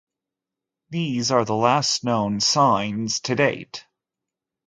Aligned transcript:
These 0.89 1.29
are 1.29 1.45
the 1.45 1.53
last 1.53 2.03
known 2.03 2.39
signs 2.39 3.19
to 3.19 3.35
date. 3.35 3.85